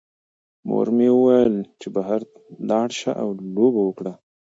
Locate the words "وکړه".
3.85-4.13